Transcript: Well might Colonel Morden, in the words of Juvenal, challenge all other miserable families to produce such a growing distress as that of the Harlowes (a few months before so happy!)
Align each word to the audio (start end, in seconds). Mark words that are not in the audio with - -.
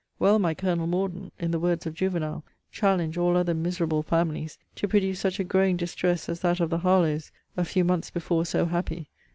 Well 0.17 0.39
might 0.39 0.57
Colonel 0.57 0.87
Morden, 0.87 1.31
in 1.37 1.51
the 1.51 1.59
words 1.59 1.85
of 1.85 1.93
Juvenal, 1.93 2.43
challenge 2.71 3.19
all 3.19 3.37
other 3.37 3.53
miserable 3.53 4.01
families 4.01 4.57
to 4.77 4.87
produce 4.87 5.19
such 5.19 5.39
a 5.39 5.43
growing 5.43 5.77
distress 5.77 6.27
as 6.27 6.39
that 6.39 6.59
of 6.59 6.71
the 6.71 6.79
Harlowes 6.79 7.31
(a 7.55 7.63
few 7.63 7.83
months 7.83 8.09
before 8.09 8.43
so 8.43 8.65
happy!) 8.65 9.11